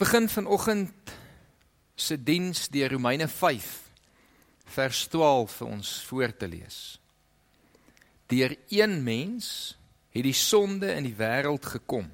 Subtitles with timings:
[0.00, 1.10] begin vanoggend
[1.94, 3.66] se diens deur Romeine 5
[4.72, 6.78] vers 12 vir ons voor te lees.
[8.32, 9.76] Deur een mens
[10.08, 12.08] het die sonde in die wêreld gekom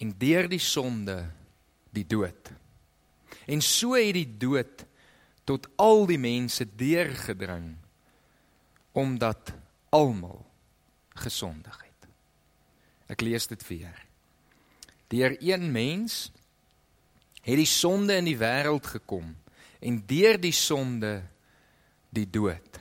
[0.00, 1.18] en deur die sonde
[1.92, 2.48] die dood.
[3.44, 4.86] En so het die dood
[5.44, 7.74] tot al die mense deurgedring
[8.96, 9.52] omdat
[9.92, 10.40] almal
[11.12, 12.10] gesondig het.
[13.12, 14.04] Ek lees dit weer.
[15.12, 16.30] Deur een mens
[17.42, 19.32] het die sonde in die wêreld gekom
[19.78, 21.22] en deur die sonde
[22.14, 22.80] die dood.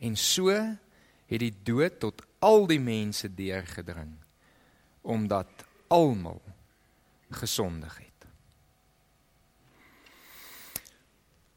[0.00, 4.16] En so het die dood tot al die mense deurgedring
[5.00, 6.42] omdat almal
[7.30, 8.06] gesondig het.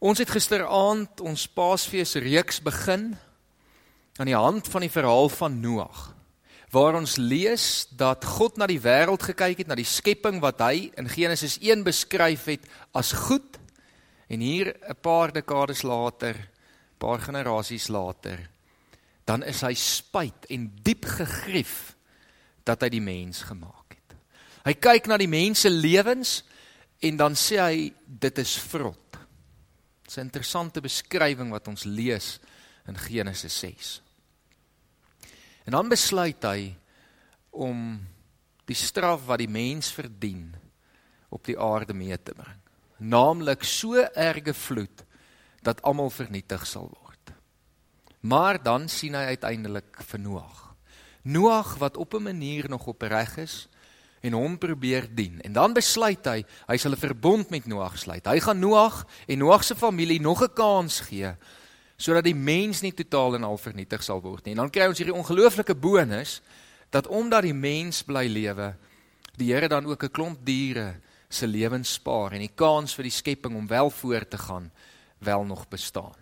[0.03, 3.13] Ons het gisteraand ons Paasfees reeks begin
[4.19, 6.11] aan die hand van die verhaal van Noag
[6.73, 10.89] waar ons lees dat God na die wêreld gekyk het, na die skepping wat hy
[10.97, 12.65] in Genesis 1 beskryf het
[12.97, 13.59] as goed
[14.27, 16.33] en hier 'n paar dekades later,
[16.97, 18.49] paar generasies later,
[19.25, 21.95] dan is hy spyt en diep gegrief
[22.65, 24.17] dat hy die mens gemaak het.
[24.65, 26.43] Hy kyk na die mens se lewens
[26.99, 29.17] en dan sê hy dit is vrot.
[30.05, 32.39] Dis 'n interessante beskrywing wat ons lees
[32.87, 34.01] in Genesis 6.
[35.63, 36.75] En dan besluit hy
[37.49, 38.01] om
[38.67, 40.53] die straf wat die mens verdien
[41.33, 42.59] op die aarde mee te bring.
[42.97, 45.03] Naamlik so erge vloed
[45.63, 47.33] dat almal vernietig sal word.
[48.23, 50.59] Maar dan sien hy uiteindelik vir Noag.
[51.23, 53.67] Noag wat op 'n manier nog opreg is
[54.21, 55.41] en hom probeer dien.
[55.41, 58.25] En dan besluit hy, hy sal 'n verbond met Noag sluit.
[58.25, 61.35] Hy gaan Noag en Noag se familie nog 'n kans gee
[62.03, 64.57] sodat die mens nie totaal en al vernietig sal word nie.
[64.57, 66.41] En dan kry ons hierdie ongelooflike bonus
[66.91, 68.73] dat omdat die mens bly lewe,
[69.39, 70.99] die Here dan ook 'n klomp diere
[71.29, 74.71] se lewens spaar en die kans vir die skepping om wel voort te gaan
[75.19, 76.15] wel nog bestaan.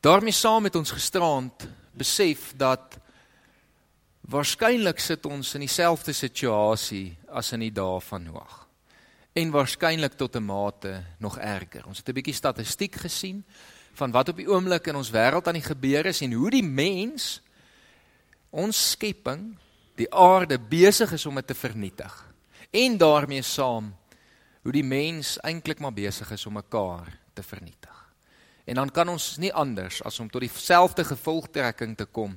[0.00, 2.98] daarmee saam met ons gisterand besef dat
[4.20, 8.66] waarskynlik sit ons in dieselfde situasie as in die dae van Noag.
[9.32, 11.86] En waarskynlik tot 'n mate nog erger.
[11.86, 13.44] Ons het 'n bietjie statistiek gesien
[13.98, 16.64] van wat op die oomblik in ons wêreld aan die gebeur is en hoe die
[16.64, 17.40] mens
[18.50, 19.54] ons skepping,
[19.98, 22.12] die aarde besig is om dit te vernietig.
[22.70, 23.90] En daarmee saam
[24.62, 27.96] hoe die mens eintlik maar besig is om mekaar te vernietig.
[28.64, 32.36] En dan kan ons nie anders as om tot dieselfde gevolgtrekking te kom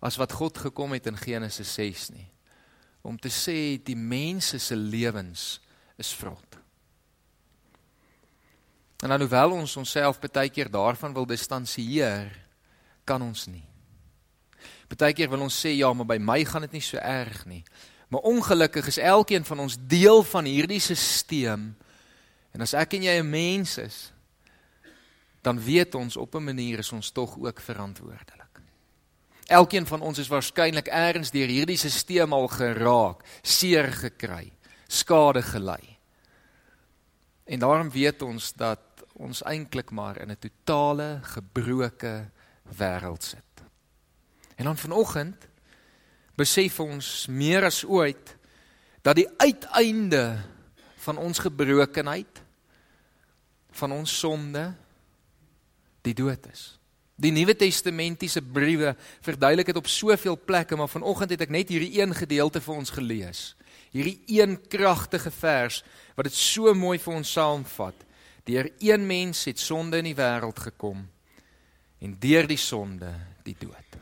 [0.00, 2.28] as wat God gekom het in Genesis 6 nie.
[3.02, 5.58] Om te sê die mense se lewens
[5.98, 6.47] is vrot.
[8.98, 12.32] En dan hoewel ons onsself baie keer daarvan wil distansieer,
[13.04, 13.64] kan ons nie.
[14.88, 17.62] Partykeer wil ons sê ja, maar by my gaan dit nie so erg nie.
[18.08, 21.74] Maar ongelukkig is elkeen van ons deel van hierdie stelsel.
[22.56, 24.12] En as ek en jy 'n mens is,
[25.42, 28.60] dan weet ons op 'n manier is ons tog ook verantwoordelik.
[29.46, 34.52] Elkeen van ons is waarskynlik eers deur hierdie stelsel al geraak, seer gekry,
[34.88, 35.98] skade gely.
[37.44, 38.80] En daarom weet ons dat
[39.18, 42.30] ons eintlik maar in 'n totale gebroke
[42.78, 43.48] wêreld sit.
[44.56, 45.48] En dan vanoggend
[46.34, 48.36] besef ons meer as ooit
[49.02, 50.38] dat die uiteinde
[50.96, 52.42] van ons gebrokenheid
[53.70, 54.74] van ons sonde
[56.02, 56.78] die dood is.
[57.18, 58.92] Die Nuwe Testamentiese briewe
[59.26, 62.92] verduidelik dit op soveel plekke, maar vanoggend het ek net hierdie een gedeelte vir ons
[62.94, 63.40] gelees.
[63.90, 65.80] Hierdie een kragtige vers
[66.14, 68.04] wat dit so mooi vir ons saamvat.
[68.48, 71.04] Deur een mens het sonde in die wêreld gekom
[72.00, 73.10] en deur die sonde
[73.44, 73.98] die dood.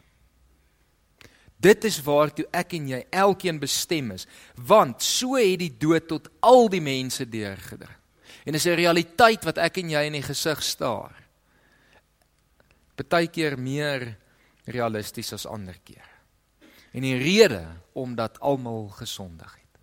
[1.57, 6.29] Dit is waartoe ek en jy elkeen bestem is, want so het die dood tot
[6.45, 7.95] al die mense deurgedring.
[8.47, 11.15] En dis 'n realiteit wat ek en jy in die gesig staar.
[12.95, 14.17] Partykeer meer
[14.65, 16.09] realisties as ander keer.
[16.93, 19.81] En die rede omdat almal gesondig het.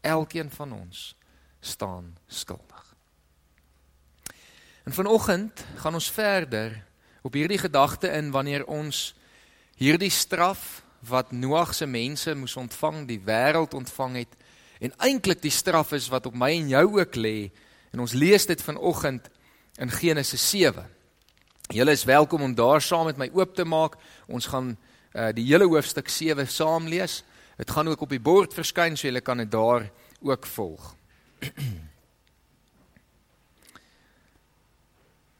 [0.00, 1.16] Elkeen van ons
[1.60, 2.83] staan skuldig.
[4.84, 6.84] En vanoggend gaan ons verder
[7.22, 9.14] op hierdie gedagte in wanneer ons
[9.80, 14.34] hierdie straf wat Noag se mense moes ontvang, die wêreld ontvang het
[14.84, 17.48] en eintlik die straf is wat op my en jou ook lê.
[17.96, 19.30] En ons lees dit vanoggend
[19.80, 20.84] in Genesis 7.
[21.72, 23.96] Julle is welkom om daar saam met my oop te maak.
[24.28, 24.74] Ons gaan
[25.14, 27.22] uh, die hele hoofstuk 7 saam lees.
[27.56, 29.88] Dit gaan ook op die bord verskyn so julle kan dit daar
[30.20, 30.92] ook volg.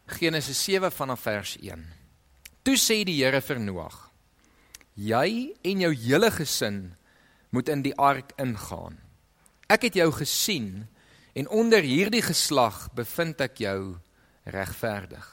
[0.07, 1.81] Genesis 7 vanaf vers 1.
[2.63, 3.95] Toe sê die Here vir Noag:
[5.01, 6.93] Jy en jou hele gesin
[7.49, 8.99] moet in die ark ingaan.
[9.65, 10.85] Ek het jou gesien
[11.33, 13.97] en onder hierdie geslag bevind ek jou
[14.45, 15.25] regverdig.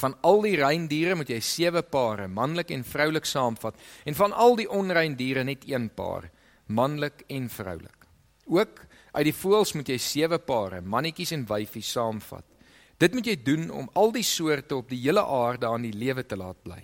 [0.00, 3.76] Van al die rein diere moet jy sewe pare, manlik en vroulik saamvat
[4.08, 6.30] en van al die onrein diere net een paar,
[6.72, 8.08] manlik en vroulik.
[8.48, 8.80] Ook
[9.12, 12.49] uit die voëls moet jy sewe pare, mannetjies en wyfies saamvat.
[13.00, 16.26] Dit moet jy doen om al die soorte op die hele aarde aan die lewe
[16.26, 16.82] te laat bly.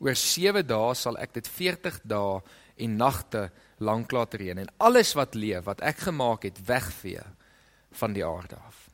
[0.00, 2.38] Oor 7 dae sal ek dit 40 dae
[2.80, 3.48] en nagte
[3.82, 7.24] lank laat reën en alles wat leef wat ek gemaak het wegvee
[7.98, 8.86] van die aarde af.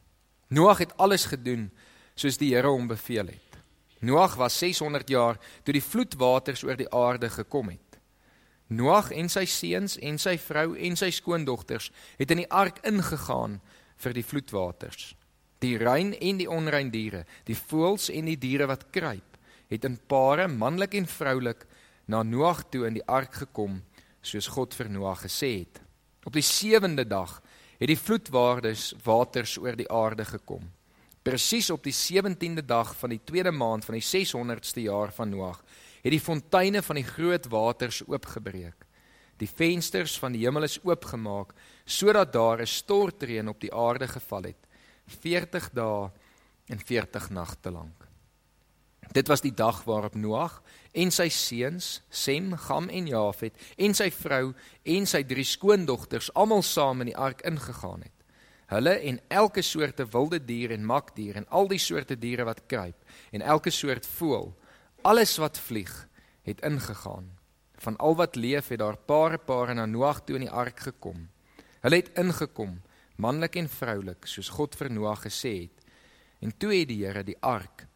[0.48, 1.68] Noag het alles gedoen
[2.16, 3.60] soos die Here hom beveel het.
[4.00, 8.00] Noag was 600 jaar toe die vloedwaters oor die aarde gekom het.
[8.72, 13.60] Noag en sy seuns en sy vrou en sy skoondogters het in die ark ingegaan
[14.02, 15.15] vir die vloedwaters.
[15.58, 19.38] Die rein en die onrein diere, die voëls en die diere wat kruip,
[19.68, 21.64] het in pare, manlik en vroulik,
[22.06, 23.80] na Noag toe in die ark gekom,
[24.22, 25.80] soos God vir Noag gesê het.
[26.26, 27.40] Op die sewende dag
[27.78, 30.64] het die vloedwaardes waters oor die aarde gekom.
[31.26, 35.62] Presies op die 17de dag van die tweede maand van die 600ste jaar van Noag
[36.02, 38.84] het die fonteine van die groot waters oopgebreek.
[39.40, 41.52] Die vensters van die hemel is oopgemaak
[41.84, 44.62] sodat daar 'n stortreën op die aarde geval het
[45.06, 46.10] 40 dae
[46.66, 48.06] en 40 nagte lank.
[49.12, 50.62] Dit was die dag waarop Noag
[50.92, 56.64] en sy seuns Sem, Gam en Jafet en sy vrou en sy drie skoondogters almal
[56.66, 58.12] saam in die ark ingegaan het.
[58.66, 62.98] Hulle en elke soorte wilde dier en makdier en al die soorte diere wat kruip
[63.30, 64.50] en elke soort voël
[65.06, 65.92] alles wat vlieg
[66.42, 67.30] het ingegaan.
[67.78, 71.28] Van al wat leef het daar pare pare na Noag toe in die ark gekom.
[71.80, 72.80] Hulle het ingekom,
[73.16, 75.84] manlik en vroulik, soos God vir Noag gesê het.
[76.44, 77.86] En toe het die Here die ark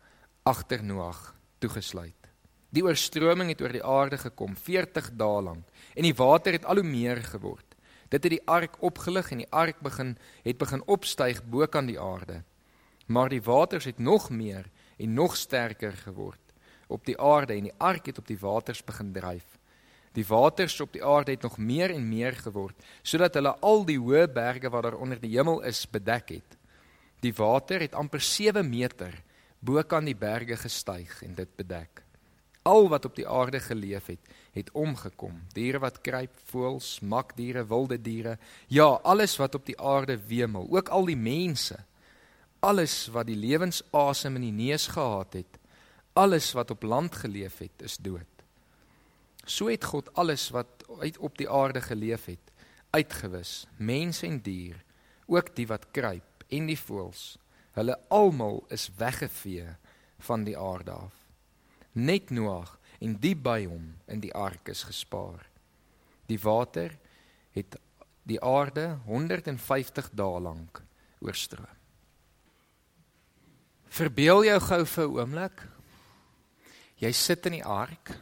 [0.48, 2.16] agter Noag toegesluit.
[2.70, 6.80] Die oorstroming het oor die aarde gekom 40 dae lank en die water het al
[6.80, 7.66] hoe meer geword.
[8.10, 12.00] Dit het die ark opgelig en die ark begin het begin opstyg bo kan die
[12.00, 12.42] aarde.
[13.06, 16.40] Maar die waters het nog meer en nog sterker geword
[16.90, 19.59] op die aarde en die ark het op die waters begin dryf.
[20.16, 23.98] Die waters op die aarde het nog meer en meer geword sodat hulle al die
[23.98, 26.56] hoë berge wat daar onder die hemel is bedek het.
[27.20, 29.14] Die water het amper 7 meter
[29.60, 32.02] bo kan die berge gestyg en dit bedek.
[32.62, 35.38] Al wat op die aarde geleef het, het omgekom.
[35.54, 38.36] Diere wat kruip, voëls, makdiere, wilde diere,
[38.68, 41.78] ja, alles wat op die aarde wemel, ook al die mense.
[42.60, 45.60] Alles wat die lewensasem in die neus gehad het,
[46.12, 48.29] alles wat op land geleef het, is dood.
[49.44, 52.52] So het God alles wat uit op die aarde geleef het,
[52.90, 54.84] uitgewis, mens en dier,
[55.26, 57.38] ook die wat kruip en die voëls.
[57.78, 59.76] Hulle almal is weggevee
[60.26, 61.14] van die aarde af.
[61.92, 65.46] Net Noag en die by hom in die ark is gespaar.
[66.26, 66.96] Die water
[67.54, 67.78] het
[68.26, 70.82] die aarde 150 dae lank
[71.20, 71.78] oorstroom.
[73.90, 75.68] Verbeel jou gou vir 'n oomblik
[77.00, 78.12] Jy sit in die ark.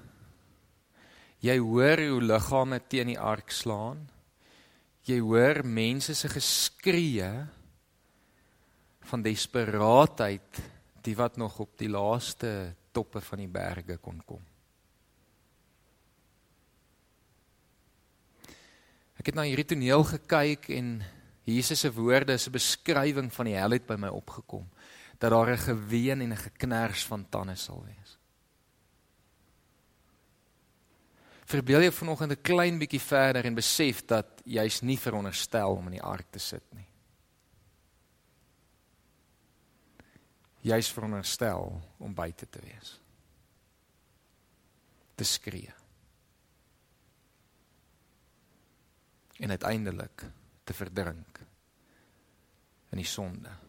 [1.40, 4.08] Jy hoor hoe liggame teen die ark slaan.
[5.06, 7.28] Jy hoor mense se geskree
[9.08, 10.60] van desperaatheid,
[11.06, 14.42] die wat nog op die laaste toppe van die berge kon kom.
[19.18, 20.98] Ek het na hierdie toneel gekyk en
[21.48, 24.68] Jesus se woorde is 'n beskrywing van die hel het by my opgekom
[25.18, 28.17] dat daar 'n geween en 'n geknars van tande sal wees.
[31.48, 35.96] Verbeel jou vanoggend 'n klein bietjie verder en besef dat jy's nie veronderstel om in
[35.96, 36.86] die ark te sit nie.
[40.60, 43.00] Jy's veronderstel om buite te wees.
[45.14, 45.72] Te skree.
[49.38, 50.24] En uiteindelik
[50.64, 51.40] te verdrink
[52.90, 53.67] in die sonde.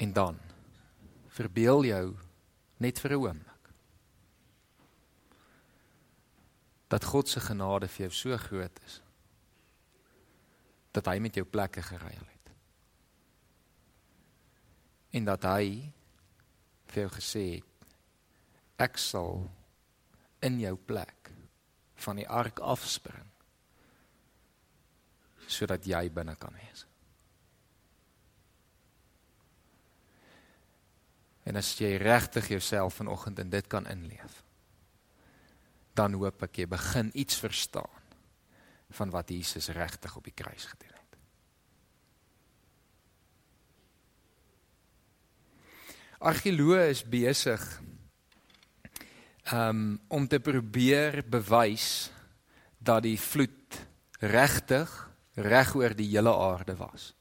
[0.00, 0.38] En dan
[1.28, 2.04] verbeel jou
[2.80, 3.50] net vir 'n oomblik
[6.90, 9.00] dat God se genade vir jou so groot is
[10.90, 12.50] dat hy met jou plekke geruil het.
[15.14, 15.92] En dat hy
[16.90, 19.44] vir jou gesê het ek sal
[20.42, 21.30] in jou plek
[21.94, 23.28] van die ark afspring
[25.46, 26.89] sodat jy binne kan wees.
[31.50, 34.44] En as jy regtig jouself vanoggend in dit kan inleef,
[35.98, 37.98] dan hoop ek jy begin iets verstaan
[38.94, 41.18] van wat Jesus regtig op die kruis gedoen het.
[46.30, 47.62] Argeoloë is besig
[49.50, 52.10] um, om te probeer bewys
[52.78, 53.80] dat die vloed
[54.22, 54.90] regtig
[55.34, 57.14] reg oor die hele aarde was.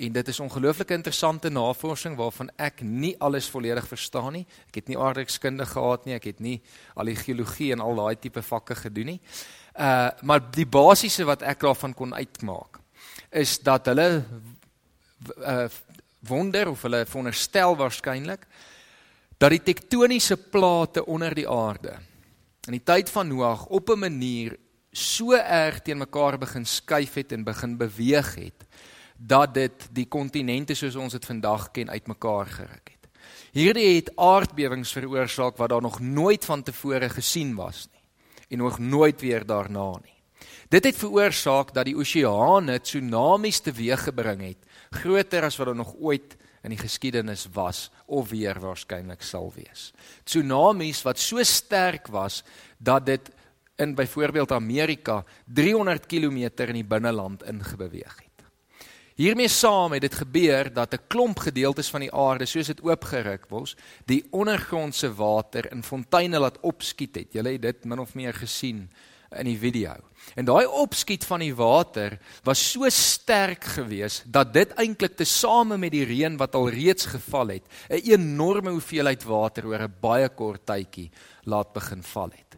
[0.00, 4.46] En dit is ongelooflik interessante navorsing waarvan ek nie alles volledig verstaan nie.
[4.70, 6.56] Ek het nie aardrykskunde gehad nie, ek het nie
[6.96, 9.20] al die geologie en al daai tipe vakke gedoen nie.
[9.76, 12.80] Uh maar die basiese wat ek daarvan kon uitmaak
[13.30, 14.08] is dat hulle
[15.38, 15.68] uh
[16.28, 18.42] wonder of hulle veronderstel waarskynlik
[19.40, 21.94] dat die tektoniese plate onder die aarde
[22.68, 24.56] in die tyd van Noag op 'n manier
[24.92, 28.66] so erg teen mekaar begin skuif het en begin beweeg het
[29.20, 33.08] dat dit die kontinente soos ons dit vandag ken uitmekaar geruk het.
[33.52, 38.00] Hierdie het aardbewings veroorsaak wat daar nog nooit van tevore gesien was nie
[38.50, 40.16] en nog nooit weer daarna nie.
[40.68, 46.36] Dit het veroorsaak dat die oseane tsunamies teweeggebring het, groter as wat daar nog ooit
[46.62, 49.90] in die geskiedenis was of weer waarskynlik sal wees.
[50.24, 52.42] Tsunamies wat so sterk was
[52.78, 53.30] dat dit
[53.80, 58.29] in byvoorbeeld Amerika 300 km in die binneland ingebeweeg het.
[59.20, 63.44] Hiermee saam het dit gebeur dat 'n klomp gedeeltes van die aarde soos dit oopgeruk
[63.48, 67.32] word, die ondergrondse water in fonteine laat opskiet het.
[67.32, 68.90] Julle het dit min of meer gesien
[69.36, 69.94] in die video.
[70.34, 75.92] En daai opskiet van die water was so sterk geweest dat dit eintlik tesame met
[75.92, 80.66] die reën wat al reeds geval het, 'n enorme hoeveelheid water oor 'n baie kort
[80.66, 81.10] tydjie
[81.44, 82.49] laat begin val het.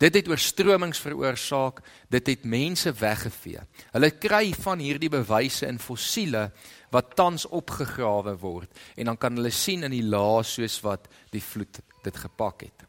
[0.00, 3.60] Dit het oorstromings veroorsaak, dit het mense weggevee.
[3.92, 6.46] Hulle kry van hierdie bewyse in fossiele
[6.94, 11.42] wat tans opgegrawe word en dan kan hulle sien in die laas soos wat die
[11.44, 12.86] vloed dit gepak het.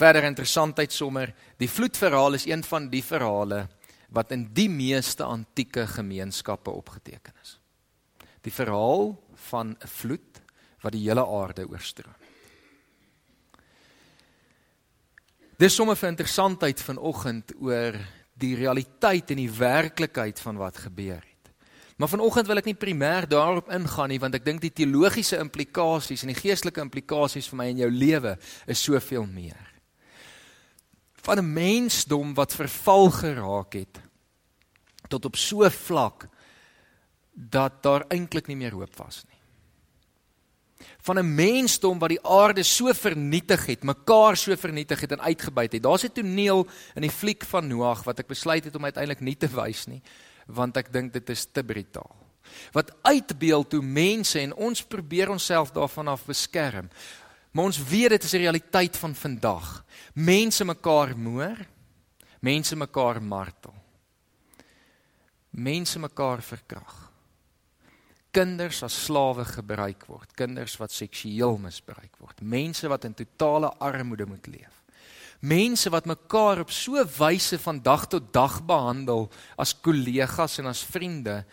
[0.00, 3.66] Verder interessantheid sommer, die vloedverhaal is een van die verhale
[4.16, 7.58] wat in die meeste antieke gemeenskappe opgeteken is.
[8.40, 9.12] Die verhaal
[9.50, 10.40] van 'n vloed
[10.80, 12.19] wat die hele aarde oorstroom.
[15.60, 17.96] Dis sommer vir interessantheid vanoggend oor
[18.40, 21.50] die realiteit en die werklikheid van wat gebeur het.
[22.00, 26.24] Maar vanoggend wil ek nie primêr daarop ingaan nie want ek dink die teologiese implikasies
[26.24, 28.32] en die geestelike implikasies vir my en jou lewe
[28.72, 29.66] is soveel meer.
[31.20, 34.00] Van 'n mensdom wat verval geraak het
[35.12, 36.28] tot op so vlak
[37.34, 39.29] dat daar eintlik nie meer hoop was nie
[41.00, 45.72] van 'n mensdom wat die aarde so vernietig het, mekaar so vernietig het en uitgebuit
[45.72, 45.82] het.
[45.82, 49.36] Daar's 'n toneel in die fliek van Noag wat ek besluit het om uiteindelik nie
[49.36, 50.02] te wys nie,
[50.46, 52.16] want ek dink dit is te brutaal.
[52.72, 56.88] Wat uitbeeld hoe mense en ons probeer onsself daarvan af beskerm.
[57.50, 59.84] Maar ons weet dit is 'n realiteit van vandag.
[60.14, 61.56] Mense mekaar moor,
[62.40, 63.74] mense mekaar martel.
[65.50, 67.09] Mense mekaar verkrag
[68.30, 74.26] kinders as slawe gebruik word, kinders wat seksueel misbruik word, mense wat in totale armoede
[74.26, 74.76] moet leef.
[75.40, 80.84] Mense wat mekaar op so wyse van dag tot dag behandel as kollegas en as
[80.84, 81.44] vriende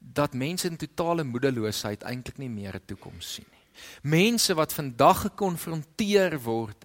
[0.00, 3.66] dat mense in totale moedeloosheid eintlik nie meer 'n toekoms sien nie.
[4.02, 6.84] Mense wat vandag gekonfronteer word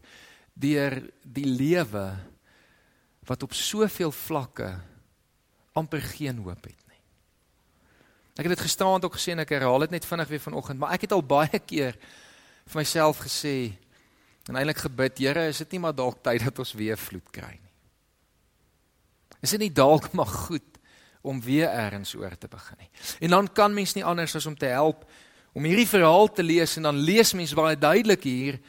[0.53, 2.15] deur die lewe
[3.25, 4.79] wat op soveel vlakke
[5.73, 6.84] amper geen hoop het.
[8.35, 10.95] Ek het dit gisteraand ook gesê en ek herhaal dit net vinnig weer vanoggend, maar
[10.95, 11.95] ek het al baie keer
[12.65, 13.73] vir myself gesê
[14.49, 17.55] en eintlik gebid, Here, is dit nie maar dalk tyd dat ons weer vloed kry
[17.55, 17.73] nie?
[19.41, 20.67] Is dit nie dalk maar goed
[21.25, 22.91] om weer eers oor te begin nie?
[23.25, 25.07] En dan kan mens nie anders as om te help
[25.55, 28.59] om hierdie verhaal te lees en dan lees mens baie duidelik hier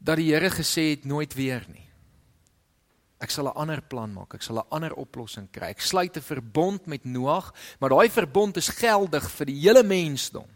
[0.00, 1.84] dat die Here gesê het nooit weer nie.
[3.22, 4.34] Ek sal 'n ander plan maak.
[4.34, 5.70] Ek sal 'n ander oplossing kry.
[5.70, 10.48] Ek sluit 'n verbond met Noag, maar daai verbond is geldig vir die hele mensdom.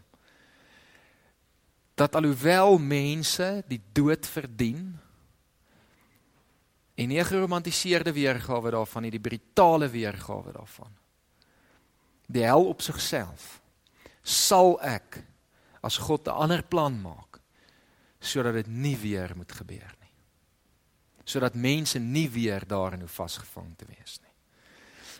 [1.95, 4.99] Dat alhoewel mense die dood verdien
[6.95, 10.91] en nie 'n geromantiseerde weergawe daarvan nie, die brutale weergawe daarvan.
[12.27, 13.61] Die hel op sigself
[14.23, 15.23] sal ek
[15.81, 17.39] as God 'n ander plan maak
[18.19, 19.96] sodat dit nie weer moet gebeur
[21.27, 24.33] sodat mense nie weer daarin hoe vasgevang te wees nie.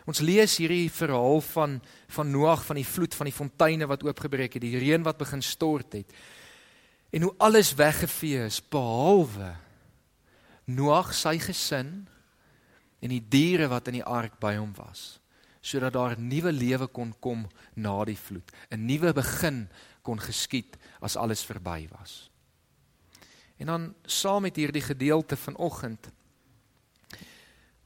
[0.08, 1.80] Ons lees hierdie verhaal van
[2.16, 5.44] van Noag van die vloed van die fonteine wat oopgebreek het, die reën wat begin
[5.44, 6.14] stort het.
[7.12, 9.56] En hoe alles weggevee is behalwe
[10.68, 12.08] Noag sy gesin
[13.04, 15.20] en die diere wat in die ark by hom was,
[15.62, 19.70] sodat daar 'n nuwe lewe kon kom na die vloed, 'n nuwe begin
[20.02, 22.30] kon geskied as alles verby was.
[23.58, 26.10] En dan saam met hierdie gedeelte vanoggend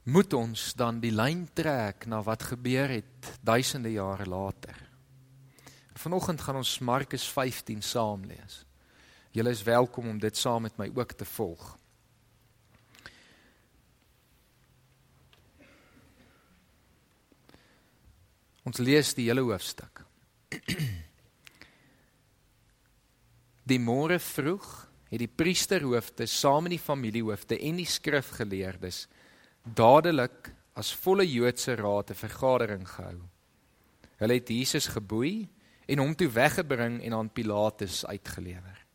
[0.02, 4.74] moet ons dan die lyn trek na wat gebeur het duisende jare later.
[5.94, 8.64] Vanoggend gaan ons Markus 15 saam lees.
[9.30, 11.78] Julle is welkom om dit saam met my ook te volg.
[18.62, 20.04] Ons lees die hele hoofstuk.
[23.62, 29.04] Die môre vroeg het die priesterhoofde saam met die familiehoofde en die skrifgeleerdes
[29.62, 30.48] dadelik
[30.80, 33.20] as volle Joodse raad 'n vergadering gehou.
[34.16, 35.48] Hulle het Jesus geboei
[35.86, 38.86] en hom toe weggebring en aan Pilatus uitgelewer.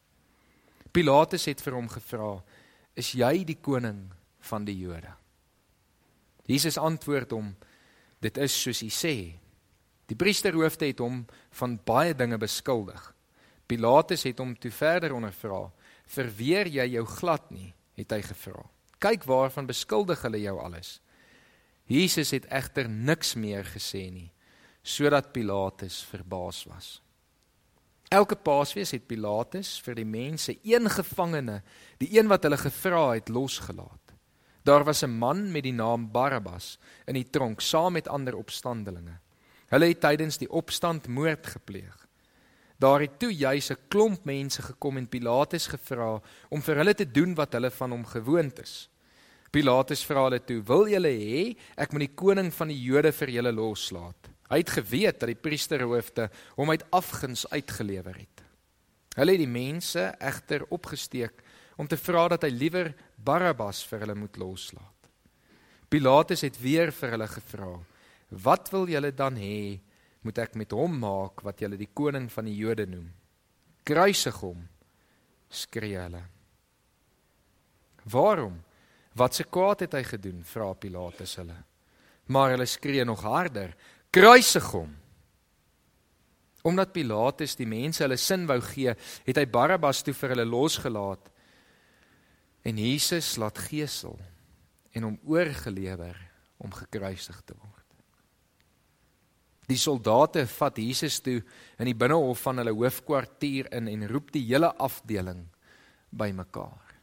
[0.92, 2.44] Pilatus het vir hom gevra:
[2.96, 5.14] "Is jy die koning van die Jode?"
[6.46, 7.56] Jesus antwoord hom:
[8.20, 9.40] "Dit is soos u sê."
[10.08, 13.14] Die priesterhoofde het hom van baie dinge beskuldig.
[13.68, 15.72] Pilatus het hom toe verder ondervra:
[16.08, 18.64] "Verweer jy jou glad nie?" het hy gevra.
[19.00, 21.00] "Kyk waarvan beskuldig hulle jou alles."
[21.88, 24.32] Jesus het egter niks meer gesê nie
[24.88, 27.02] sodat Pilatus verbaas was.
[28.08, 31.60] Elke Paasfees het Pilatus vir die mense een gevangene,
[32.00, 34.14] die een wat hulle gevra het, losgelaat.
[34.64, 39.20] Daar was 'n man met die naam Barabbas in die tronk saam met ander opstandelinge.
[39.68, 42.07] Hulle het tydens die opstand moord gepleeg.
[42.78, 47.12] Daar het toe juis 'n klomp mense gekom en Pilatus gevra om vir hulle te
[47.12, 48.90] doen wat hulle van hom gewoond is.
[49.52, 53.30] Pilatus vra hulle toe: "Wil julle hê ek moet die koning van die Jode vir
[53.30, 58.44] julle loslaat?" Hy het geweet dat die priesterhoofde hom uit afguns uitgelewer het.
[59.16, 61.42] Hulle het die mense egter opgesteek
[61.78, 65.10] om te vra dat hy liewer Barabbas vir hulle moet loslaat.
[65.90, 67.80] Pilatus het weer vir hulle gevra:
[68.30, 69.80] "Wat wil julle dan hê
[70.28, 73.08] moet ek met hom maak wat julle die koning van die Jode noem?
[73.88, 74.66] Kruisig hom!"
[75.50, 76.24] skree hulle.
[78.04, 78.60] "Waarom?
[79.16, 81.56] Wat se kwaad het hy gedoen?" vra Pilatus hulle.
[82.28, 83.76] Maar hulle skree nog harder:
[84.12, 84.92] kruisig hom.
[86.64, 88.94] Omdat Pilatus die mense hulle sin wou gee,
[89.24, 91.32] het hy Barabbas toe vir hulle losgelaat
[92.68, 94.18] en Jesus laat gesel
[94.92, 96.18] en hom oorgelewer
[96.58, 97.77] om gekruisig te word.
[99.68, 101.42] Die soldate vat Jesus toe
[101.78, 105.44] in die binnehof van hulle hoofkwartier in en roep die hele afdeling
[106.16, 106.94] bymekaar.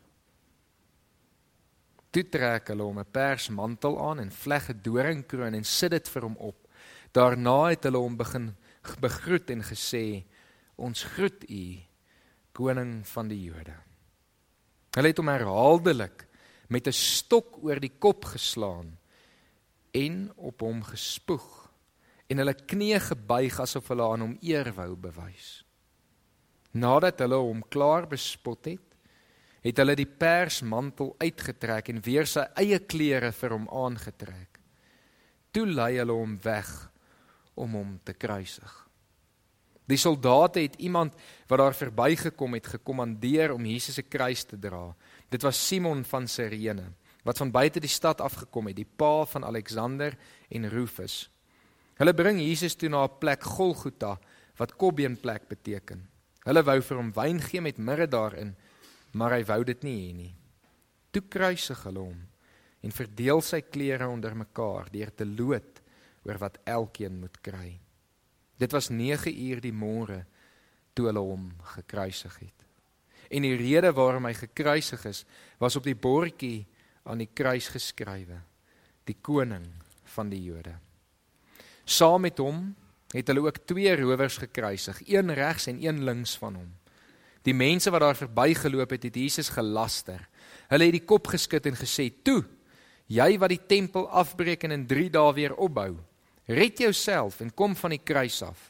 [2.14, 6.22] Toe trek hulle hom 'n persmantel aan en vleg 'n doringkroon en sit dit vir
[6.22, 6.68] hom op.
[7.12, 8.56] Daarna het hulle hom begin
[9.00, 10.24] begroet en gesê:
[10.76, 11.80] "Ons groet u,
[12.52, 13.76] koning van die Jode."
[14.94, 16.26] Hulle het hom herhaaldelik
[16.68, 18.98] met 'n stok oor die kop geslaan
[19.92, 21.63] en op hom gespoeg
[22.28, 25.62] en hulle knieë gebuig asof hulle aan hom eer wou bewys.
[26.74, 28.86] Nadat hulle hom klaar bespot het,
[29.64, 34.58] het hulle die persmantel uitgetrek en weer sy eie klere vir hom aangetrek.
[35.54, 36.72] Toe lei hulle hom weg
[37.60, 38.72] om hom te kruisig.
[39.84, 41.16] Die soldate het iemand
[41.48, 44.88] wat daar verbygekom het gekommandeer om Jesus se kruis te dra.
[45.30, 46.90] Dit was Simon van Sirene
[47.24, 50.12] wat van buite die stad afgekom het, die pa van Alexander
[50.52, 51.30] en Rufus.
[52.00, 54.18] Hulle bring Jesus toe na 'n plek Golgotha
[54.58, 56.08] wat kopbeenplek beteken.
[56.44, 58.54] Hulle wou vir hom wyn gee met mirre daarin,
[59.12, 60.34] maar hy wou dit nie hê nie.
[61.12, 62.20] Toe kruisig hulle hom
[62.84, 65.80] en verdeel sy klere onder mekaar deur te loot
[66.24, 67.80] oor wat elkeen moet kry.
[68.58, 70.24] Dit was 9 uur die môre
[70.94, 72.64] toe hulle hom gekruisig het.
[73.30, 75.24] En die rede waarom hy gekruisig is,
[75.58, 76.66] was op die bordjie
[77.04, 78.40] aan die kruis geskrywe:
[79.04, 79.66] Die koning
[80.14, 80.76] van die Jode.
[81.84, 82.74] Saam met hom
[83.14, 86.72] het hulle ook twee rowers gekruisig, een regs en een links van hom.
[87.44, 90.28] Die mense wat daar verbygeloop het, het Jesus gelaster.
[90.68, 92.44] Hulle het die kop geskud en gesê: "Toe,
[93.06, 95.98] jy wat die tempel afbreek en in 3 dae weer opbou,
[96.44, 98.68] Red jouself en kom van die kruis af.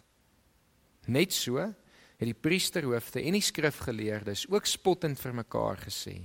[1.11, 6.21] Net so het die priesterhoofde en die skrifgeleerdes ook spottend vir mekaar gesê.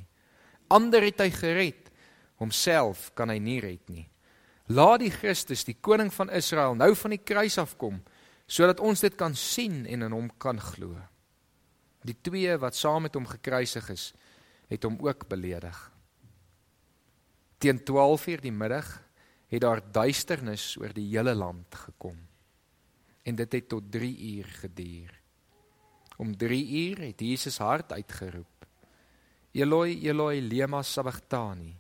[0.69, 1.89] Ander het hy gered,
[2.38, 4.06] homself kan hy nie red nie.
[4.69, 8.01] Laat die Christus, die koning van Israel, nou van die kruis afkom
[8.49, 10.95] sodat ons dit kan sien en in hom kan glo.
[12.01, 14.05] Die twee wat saam met hom gekruisig is,
[14.69, 15.77] het hom ook beledig.
[17.62, 18.89] Teen 12:00 die middag
[19.49, 22.17] het daar duisternis oor die hele land gekom.
[23.23, 25.12] En dit het tot 3 uur geduur.
[26.17, 28.65] Om 3 uur het Jesus hard uitgeroep:
[29.51, 31.75] Eloi, Eloi, lema sabachthani.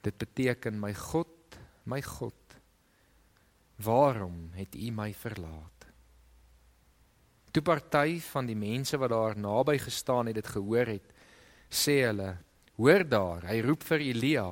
[0.00, 1.39] Dit beteken my God,
[1.90, 2.56] my God,
[3.82, 5.86] waarom het U my verlaat?
[7.50, 11.08] Toe party van die mense wat daar naby gestaan het dit gehoor het,
[11.66, 12.36] sê hulle:
[12.78, 14.48] Hoor daar, hy roep vir Elia.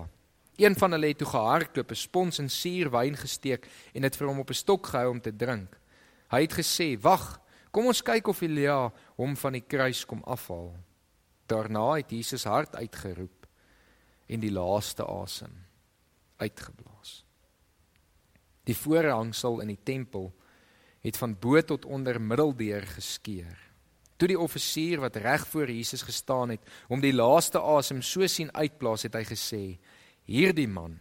[0.59, 4.27] Een van hulle het toe gehardloop, 'n spons en suur wyn gesteek en dit vir
[4.27, 5.79] hom op 'n stok gehou om te drink.
[6.31, 10.75] Hy het gesê: "Wag, kom ons kyk of Elia hom van die kruis kom afhaal."
[11.47, 13.47] Daarna het Jesus hard uitgeroep
[14.27, 15.65] en die laaste asem
[16.37, 17.28] uitgeblaas.
[18.69, 20.29] Die voorhangsel in die tempel
[21.05, 23.57] het van bo tot onder middeldeur geskeur.
[24.19, 28.51] Toe die offisier wat reg voor Jesus gestaan het, om die laaste asem so sien
[28.53, 29.63] uitblaas, het hy gesê:
[30.27, 30.99] "Hierdie man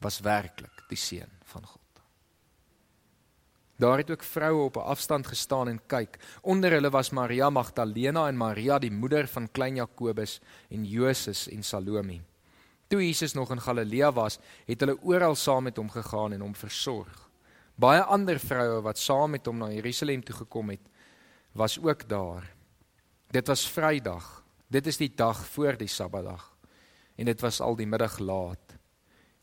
[0.00, 1.80] was werklik die seun van God."
[3.78, 6.18] Daar het ook vroue op 'n afstand gestaan en kyk.
[6.42, 11.62] Onder hulle was Maria Magdalena en Maria die moeder van klein Jakobus en Joses en
[11.62, 12.20] Salome.
[12.88, 16.54] Toe Jesus nog in Galilea was, het hulle oral saam met hom gegaan en hom
[16.56, 17.26] versorg.
[17.76, 20.88] Baie ander vroue wat saam met hom na Jerusalem toe gekom het,
[21.52, 22.48] was ook daar.
[23.30, 24.42] Dit was Vrydag.
[24.68, 26.56] Dit is die dag voor die Sabbatdag.
[27.16, 28.78] En dit was al die middag laat.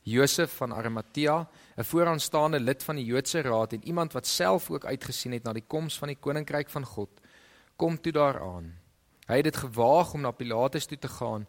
[0.06, 4.86] Josef van Arimatea, 'n vooraanstaande lid van die Joodse Raad en iemand wat self ook
[4.86, 7.10] uitgesien het na die koms van die koninkryk van God,
[7.76, 8.74] kom toe daaraan.
[9.26, 11.48] Hy het dit gewaag om na Pilatus toe te gaan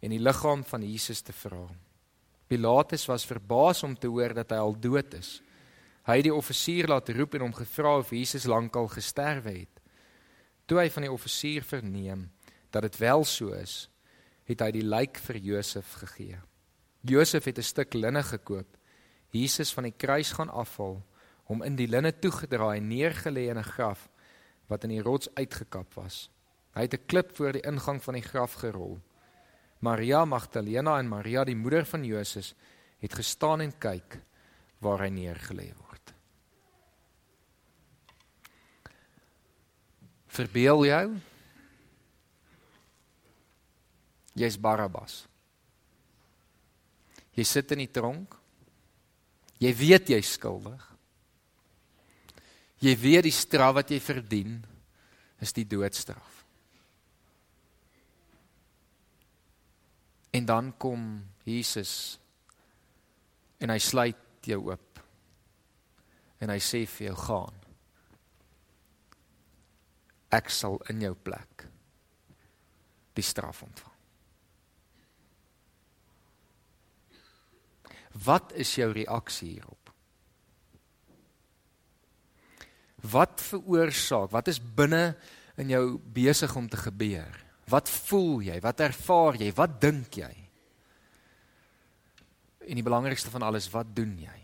[0.00, 1.66] en die liggaam van Jesus te vra.
[2.48, 5.42] Pilatus was verbaas om te hoor dat hy al dood is.
[6.08, 9.82] Hy het die offisier laat roep en hom gevra of Jesus lankal gesterwe het.
[10.68, 12.30] Toe hy van die offisier verneem
[12.72, 13.88] dat dit wel so is,
[14.48, 16.38] het hy die lijk vir Josef gegee.
[17.04, 18.76] Josef het 'n stuk linne gekoop,
[19.30, 21.02] Jesus van die kruis gaan afhaal,
[21.44, 24.08] hom in die linne toegedraai en neergelê in 'n graf
[24.68, 26.30] wat in die rots uitgekap was.
[26.74, 28.98] Hy het 'n klip voor die ingang van die graf gerol.
[29.80, 32.54] Maria Magdalena en Maria die moeder van Josef
[32.98, 34.18] het gestaan en kyk
[34.82, 36.14] waar hy neergelê word.
[40.38, 41.06] Verbeel jou
[44.38, 45.24] jy's Barabbas.
[47.34, 48.34] Jy sit in die tronk.
[49.58, 50.82] Jy weet jy's skuldig.
[52.82, 54.60] Jy weet die straf wat jy verdien
[55.42, 56.37] is die doodstraf.
[60.38, 61.04] En dan kom
[61.42, 61.92] Jesus
[63.58, 65.00] en hy sluit jou oop.
[66.38, 67.56] En hy sê vir jou gaan.
[70.38, 71.64] Ek sal in jou plek
[73.18, 73.96] die straf ontvang.
[78.28, 79.90] Wat is jou reaksie hierop?
[83.10, 84.30] Wat veroorsaak?
[84.34, 85.16] Wat is binne
[85.58, 87.47] in jou besig om te gebeur?
[87.68, 88.58] Wat voel jy?
[88.64, 89.52] Wat ervaar jy?
[89.56, 90.32] Wat dink jy?
[92.68, 94.36] En die belangrikste van alles, wat doen jy?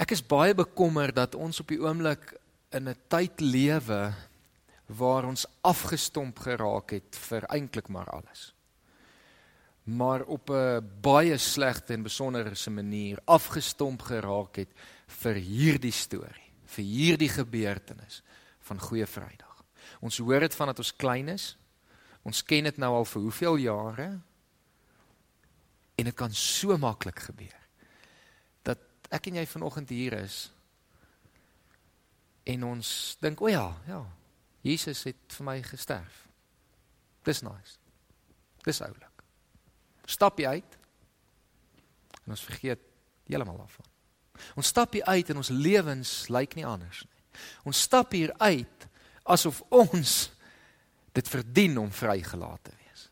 [0.00, 2.32] Ek is baie bekommerd dat ons op die oomblik
[2.72, 4.14] in 'n tyd lewe
[4.86, 8.52] waar ons afgestomp geraak het vir eintlik maar alles
[9.90, 14.68] maar op 'n baie slegte en besonderse manier afgestomp geraak het
[15.06, 18.22] vir hierdie storie, vir hierdie gebeurtenis
[18.58, 19.49] van Goeie Vrydag.
[20.00, 21.54] Ons hoor dit vandat ons klein is.
[22.26, 24.08] Ons ken dit nou al vir hoeveel jare?
[25.96, 27.56] En dit kan so maklik gebeur
[28.64, 28.80] dat
[29.12, 30.50] ek en jy vanoggend hier is
[32.48, 34.04] en ons dink, "O ja, ja,
[34.62, 36.28] Jesus het vir my gesterf."
[37.22, 37.78] Dis nice.
[38.64, 39.10] Dis oulik
[40.10, 40.76] stap jy uit
[42.24, 42.82] en ons vergeet
[43.30, 43.88] heeltemal daarvan.
[44.58, 47.18] Ons stap hier uit en ons lewens lyk nie anders nie.
[47.68, 48.86] Ons stap hier uit
[49.22, 50.32] asof ons
[51.12, 53.06] dit verdien om vrygelaat te wees.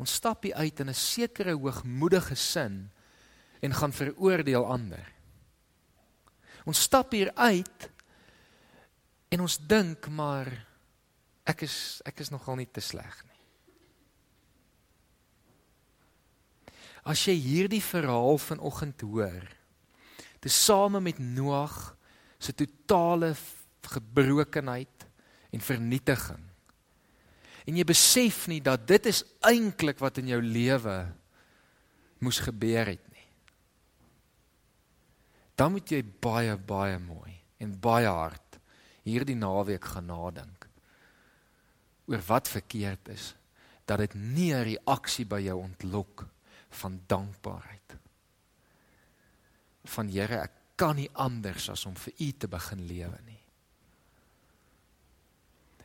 [0.00, 2.90] Ons stap hier uit in 'n sekere hoogmoedige sin
[3.60, 5.12] en gaan veroordeel ander.
[6.64, 7.90] Ons stap hier uit
[9.28, 10.48] en ons dink maar
[11.44, 13.40] ek is ek is nogal nie te sleg nie.
[17.04, 19.48] As jy hierdie verhaal vanoggend hoor,
[20.40, 21.96] te same met Noag
[22.38, 23.34] se totale
[23.86, 25.06] gebrokenheid
[25.50, 26.42] en vernietiging.
[27.66, 30.96] En jy besef nie dat dit is eintlik wat in jou lewe
[32.20, 33.28] moes gebeur het nie.
[35.54, 38.58] Dan moet jy baie baie mooi en baie hard
[39.04, 40.66] hierdie naweek gaan nadink
[42.10, 43.34] oor wat verkeerd is
[43.86, 46.26] dat dit nie 'n reaksie by jou ontlok
[46.70, 47.96] van dankbaarheid.
[49.84, 53.39] Van Here, ek kan nie anders as om vir U te begin lewe nie.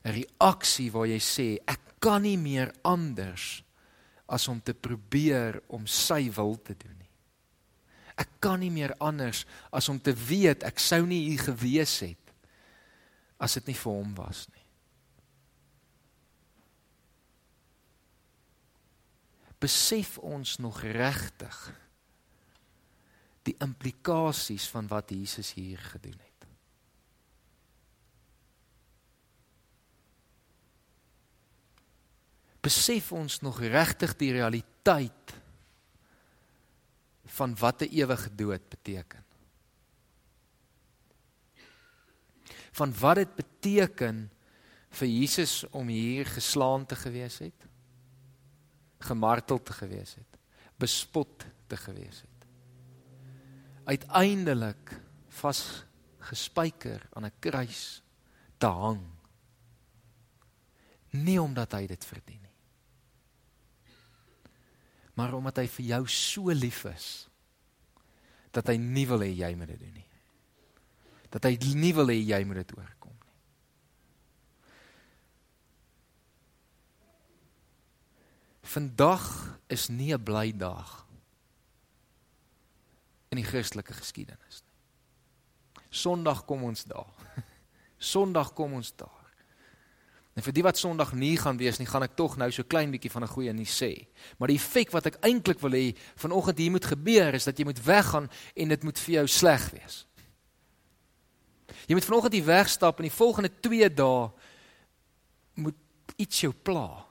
[0.05, 3.63] 'n Reaksie waar jy sê ek kan nie meer anders
[4.27, 7.09] as om te probeer om sy wil te doen nie.
[8.17, 12.33] Ek kan nie meer anders as om te weet ek sou nie hier gewees het
[13.37, 14.65] as dit nie vir hom was nie.
[19.65, 21.57] besef ons nog regtig
[23.45, 26.34] die implikasies van wat Jesus hier gedoen het.
[32.65, 35.35] Besef ons nog regtig die realiteit
[37.37, 39.23] van wat 'n ewige dood beteken.
[42.71, 44.31] Van wat dit beteken
[44.89, 47.67] vir Jesus om hier geslaan te gewees het,
[48.99, 50.39] gemartel te gewees het,
[50.75, 52.47] bespot te gewees het.
[53.85, 55.85] Uiteindelik vas
[56.19, 58.01] gespijker aan 'n kruis
[58.57, 59.03] te hang.
[61.09, 62.44] Nie omdat hy dit verdien.
[65.15, 67.07] Maar omdat hy vir jou so lief is
[68.55, 70.09] dat hy nie wil hê jy moet dit doen nie.
[71.31, 73.33] Dat hy nie wil hê jy moet dit oorkom nie.
[78.75, 79.25] Vandag
[79.71, 81.05] is nie 'n bly dag
[83.31, 85.83] in die Christelike geskiedenis nie.
[85.95, 87.11] Sondag kom ons daar.
[88.11, 89.14] Sondag kom ons daar.
[90.35, 92.91] En vir die wat Sondag nie gaan wees nie, gaan ek tog nou so klein
[92.91, 94.07] bietjie van 'n goeie nuus sê.
[94.37, 97.65] Maar die effek wat ek eintlik wil hê vanoggend hier moet gebeur is dat jy
[97.65, 100.05] moet weggaan en dit moet vir jou sleg wees.
[101.87, 104.31] Jy moet vanoggend hier wegstap en die volgende 2 dae
[105.55, 105.75] moet
[106.17, 107.05] iets jou pla.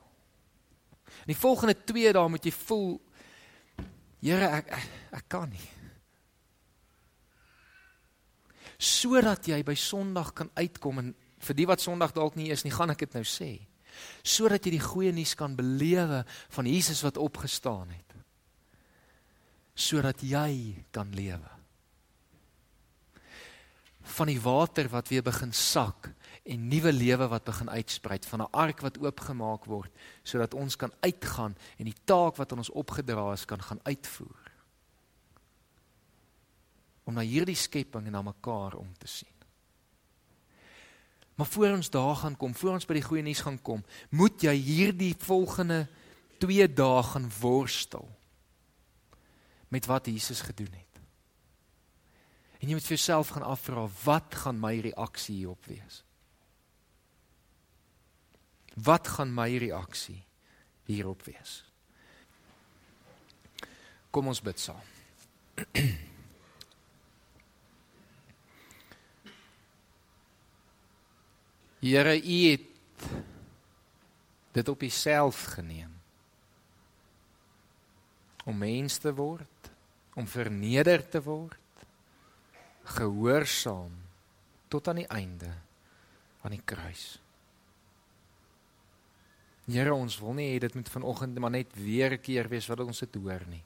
[1.24, 3.00] In die volgende 2 dae moet jy voel
[4.20, 5.68] Here ek, ek ek kan nie
[8.84, 12.72] sodat jy by Sondag kan uitkom en vir die wat Sondag dalk nie is nie,
[12.74, 13.52] gaan ek dit nou sê.
[14.26, 16.24] Sodat jy die goeie nuus kan belewe
[16.56, 18.16] van Jesus wat opgestaan het.
[19.74, 21.50] Sodat jy kan lewe.
[24.14, 26.10] Van die water wat weer begin sak
[26.44, 29.90] en nuwe lewe wat begin uitsprei van 'n ark wat oopgemaak word
[30.22, 34.44] sodat ons kan uitgaan en die taak wat aan ons opgedra is kan gaan uitvoer
[37.04, 39.33] om na hierdie skepping en na mekaar om te sien.
[41.34, 43.82] Maar voor ons daar gaan kom, voor ons by die goeie nuus gaan kom,
[44.14, 45.84] moet jy hierdie volgende
[46.42, 48.06] 2 dae gaan worstel
[49.74, 51.00] met wat Jesus gedoen het.
[52.62, 56.04] En jy moet vir jouself gaan afvra, wat gaan my reaksie hierop wees?
[58.74, 60.22] Wat gaan my reaksie
[60.86, 61.62] hierop wees?
[64.14, 64.82] Kom ons bid saam.
[71.84, 72.62] Here, U het
[74.56, 75.90] dit op Uself geneem
[78.44, 79.68] om mens te word,
[80.16, 81.84] om verneder te word,
[82.96, 83.92] gehoorsaam
[84.68, 85.52] tot aan die einde
[86.44, 87.18] aan die kruis.
[89.68, 92.80] Here, ons wil nie hê dit moet vanoggend maar net weer 'n keer wees wat
[92.80, 93.64] ons dit hoor nie.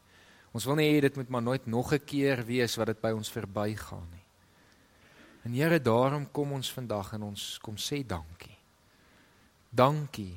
[0.52, 3.10] Ons wil nie hê dit moet maar nooit nog 'n keer wees wat dit by
[3.10, 4.27] ons verbygaan nie.
[5.42, 8.56] En Here, daarom kom ons vandag en ons kom sê dankie.
[9.70, 10.34] Dankie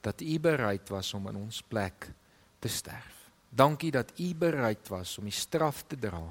[0.00, 2.10] dat U bereid was om in ons plek
[2.58, 3.30] te sterf.
[3.48, 6.22] Dankie dat U bereid was om die straf te dra.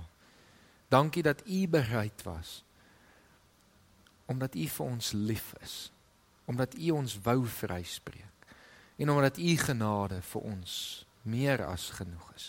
[0.88, 2.62] Dankie dat U bereid was
[4.28, 5.76] omdat U vir ons lief is.
[6.52, 8.48] Omdat U ons wou vryspreek.
[8.98, 10.74] En omdat U genade vir ons
[11.22, 12.48] meer as genoeg is.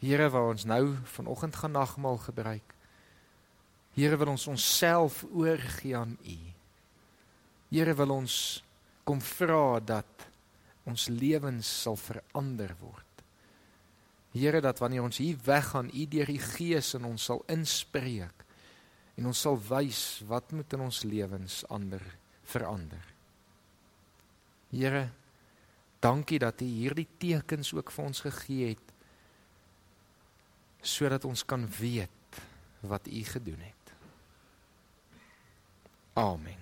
[0.00, 2.74] Here, waar ons nou vanoggend gaan nagmaal gebruik,
[3.98, 6.38] Here wil ons onsself oorgee aan U.
[7.70, 8.34] Here wil ons
[9.06, 10.26] kom vra dat
[10.88, 13.06] ons lewens sal verander word.
[14.34, 18.46] Here dat wanneer ons hier weggaan, U deur die Gees in ons sal inspreek
[19.18, 22.02] en ons sal wys wat moet in ons lewens ander
[22.48, 23.02] verander.
[24.70, 25.08] Here,
[26.00, 28.86] dankie dat U hierdie tekens ook vir ons gegee het
[30.80, 32.40] sodat ons kan weet
[32.88, 33.79] wat U gedoen het.
[36.22, 36.59] Oh, Amen.